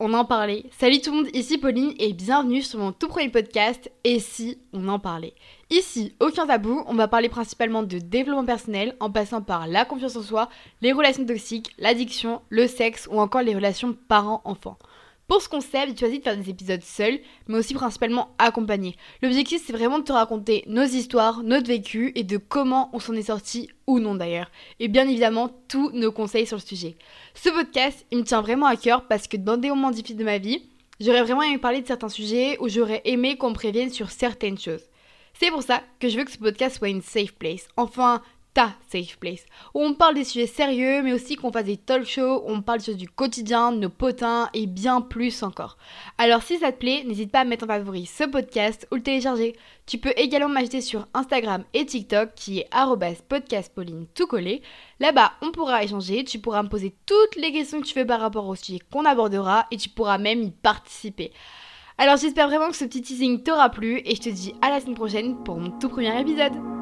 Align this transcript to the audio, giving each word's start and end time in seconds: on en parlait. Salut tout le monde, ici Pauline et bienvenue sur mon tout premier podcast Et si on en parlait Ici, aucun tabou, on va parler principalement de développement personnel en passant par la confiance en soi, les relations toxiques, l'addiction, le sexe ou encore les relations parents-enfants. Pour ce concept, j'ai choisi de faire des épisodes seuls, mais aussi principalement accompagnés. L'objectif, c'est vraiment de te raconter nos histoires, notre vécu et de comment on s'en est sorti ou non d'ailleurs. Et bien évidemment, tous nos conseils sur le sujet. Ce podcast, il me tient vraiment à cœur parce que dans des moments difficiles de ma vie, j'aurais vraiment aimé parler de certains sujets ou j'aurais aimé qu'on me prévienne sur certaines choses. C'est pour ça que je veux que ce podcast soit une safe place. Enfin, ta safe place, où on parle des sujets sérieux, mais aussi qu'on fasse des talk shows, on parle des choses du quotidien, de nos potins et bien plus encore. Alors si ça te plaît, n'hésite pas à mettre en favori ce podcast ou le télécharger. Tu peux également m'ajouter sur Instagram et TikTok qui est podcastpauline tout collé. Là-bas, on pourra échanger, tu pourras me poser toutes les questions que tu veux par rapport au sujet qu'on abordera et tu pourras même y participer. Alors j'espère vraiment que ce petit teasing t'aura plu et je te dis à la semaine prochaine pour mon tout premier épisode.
on 0.00 0.12
en 0.14 0.24
parlait. 0.24 0.64
Salut 0.78 1.00
tout 1.00 1.12
le 1.12 1.18
monde, 1.18 1.28
ici 1.34 1.58
Pauline 1.58 1.94
et 1.98 2.12
bienvenue 2.12 2.62
sur 2.62 2.78
mon 2.78 2.92
tout 2.92 3.08
premier 3.08 3.28
podcast 3.28 3.90
Et 4.02 4.18
si 4.18 4.58
on 4.72 4.88
en 4.88 4.98
parlait 4.98 5.34
Ici, 5.70 6.14
aucun 6.18 6.46
tabou, 6.46 6.82
on 6.88 6.94
va 6.94 7.06
parler 7.06 7.28
principalement 7.28 7.84
de 7.84 7.98
développement 7.98 8.44
personnel 8.44 8.96
en 8.98 9.10
passant 9.10 9.40
par 9.40 9.68
la 9.68 9.84
confiance 9.84 10.16
en 10.16 10.22
soi, 10.22 10.48
les 10.82 10.92
relations 10.92 11.24
toxiques, 11.24 11.70
l'addiction, 11.78 12.42
le 12.48 12.66
sexe 12.66 13.08
ou 13.10 13.20
encore 13.20 13.42
les 13.42 13.54
relations 13.54 13.96
parents-enfants. 14.08 14.78
Pour 15.30 15.40
ce 15.40 15.48
concept, 15.48 15.92
j'ai 15.92 15.96
choisi 15.96 16.18
de 16.18 16.24
faire 16.24 16.36
des 16.36 16.50
épisodes 16.50 16.82
seuls, 16.82 17.20
mais 17.46 17.56
aussi 17.56 17.72
principalement 17.72 18.34
accompagnés. 18.38 18.96
L'objectif, 19.22 19.62
c'est 19.64 19.72
vraiment 19.72 20.00
de 20.00 20.04
te 20.04 20.10
raconter 20.10 20.64
nos 20.66 20.82
histoires, 20.82 21.44
notre 21.44 21.68
vécu 21.68 22.10
et 22.16 22.24
de 22.24 22.36
comment 22.36 22.90
on 22.92 22.98
s'en 22.98 23.14
est 23.14 23.22
sorti 23.22 23.68
ou 23.86 24.00
non 24.00 24.16
d'ailleurs. 24.16 24.50
Et 24.80 24.88
bien 24.88 25.06
évidemment, 25.06 25.48
tous 25.68 25.92
nos 25.92 26.10
conseils 26.10 26.48
sur 26.48 26.56
le 26.56 26.62
sujet. 26.62 26.96
Ce 27.34 27.48
podcast, 27.48 28.04
il 28.10 28.18
me 28.18 28.24
tient 28.24 28.42
vraiment 28.42 28.66
à 28.66 28.74
cœur 28.74 29.06
parce 29.06 29.28
que 29.28 29.36
dans 29.36 29.56
des 29.56 29.68
moments 29.68 29.92
difficiles 29.92 30.16
de 30.16 30.24
ma 30.24 30.38
vie, 30.38 30.64
j'aurais 30.98 31.22
vraiment 31.22 31.42
aimé 31.42 31.58
parler 31.58 31.80
de 31.80 31.86
certains 31.86 32.08
sujets 32.08 32.58
ou 32.58 32.68
j'aurais 32.68 33.02
aimé 33.04 33.36
qu'on 33.36 33.50
me 33.50 33.54
prévienne 33.54 33.90
sur 33.90 34.10
certaines 34.10 34.58
choses. 34.58 34.82
C'est 35.34 35.52
pour 35.52 35.62
ça 35.62 35.84
que 36.00 36.08
je 36.08 36.18
veux 36.18 36.24
que 36.24 36.32
ce 36.32 36.38
podcast 36.38 36.78
soit 36.78 36.88
une 36.88 37.02
safe 37.02 37.34
place. 37.34 37.68
Enfin, 37.76 38.20
ta 38.52 38.72
safe 38.88 39.16
place, 39.18 39.44
où 39.74 39.80
on 39.82 39.94
parle 39.94 40.14
des 40.14 40.24
sujets 40.24 40.46
sérieux, 40.46 41.02
mais 41.02 41.12
aussi 41.12 41.36
qu'on 41.36 41.52
fasse 41.52 41.64
des 41.64 41.76
talk 41.76 42.04
shows, 42.04 42.42
on 42.46 42.62
parle 42.62 42.80
des 42.80 42.84
choses 42.86 42.96
du 42.96 43.08
quotidien, 43.08 43.72
de 43.72 43.78
nos 43.78 43.88
potins 43.88 44.50
et 44.54 44.66
bien 44.66 45.00
plus 45.00 45.42
encore. 45.42 45.76
Alors 46.18 46.42
si 46.42 46.58
ça 46.58 46.72
te 46.72 46.78
plaît, 46.78 47.04
n'hésite 47.04 47.30
pas 47.30 47.40
à 47.40 47.44
mettre 47.44 47.64
en 47.64 47.68
favori 47.68 48.06
ce 48.06 48.24
podcast 48.24 48.88
ou 48.90 48.96
le 48.96 49.02
télécharger. 49.02 49.56
Tu 49.86 49.98
peux 49.98 50.12
également 50.16 50.48
m'ajouter 50.48 50.80
sur 50.80 51.06
Instagram 51.14 51.64
et 51.74 51.86
TikTok 51.86 52.34
qui 52.34 52.60
est 52.60 52.68
podcastpauline 53.28 54.06
tout 54.14 54.26
collé. 54.26 54.62
Là-bas, 54.98 55.32
on 55.42 55.52
pourra 55.52 55.84
échanger, 55.84 56.24
tu 56.24 56.38
pourras 56.38 56.62
me 56.62 56.68
poser 56.68 56.94
toutes 57.06 57.36
les 57.36 57.52
questions 57.52 57.80
que 57.80 57.86
tu 57.86 57.98
veux 57.98 58.06
par 58.06 58.20
rapport 58.20 58.46
au 58.46 58.54
sujet 58.54 58.80
qu'on 58.92 59.04
abordera 59.04 59.66
et 59.70 59.76
tu 59.76 59.88
pourras 59.88 60.18
même 60.18 60.42
y 60.42 60.50
participer. 60.50 61.32
Alors 61.98 62.16
j'espère 62.16 62.48
vraiment 62.48 62.70
que 62.70 62.76
ce 62.76 62.84
petit 62.84 63.02
teasing 63.02 63.42
t'aura 63.42 63.68
plu 63.68 64.00
et 64.04 64.14
je 64.14 64.22
te 64.22 64.30
dis 64.30 64.54
à 64.62 64.70
la 64.70 64.80
semaine 64.80 64.94
prochaine 64.94 65.42
pour 65.44 65.58
mon 65.58 65.70
tout 65.70 65.88
premier 65.88 66.18
épisode. 66.18 66.79